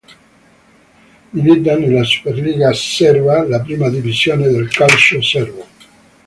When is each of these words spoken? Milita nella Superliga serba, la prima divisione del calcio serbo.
Milita 1.31 1.77
nella 1.77 2.03
Superliga 2.03 2.73
serba, 2.73 3.45
la 3.47 3.61
prima 3.61 3.87
divisione 3.87 4.47
del 4.49 4.67
calcio 4.67 5.21
serbo. 5.21 5.67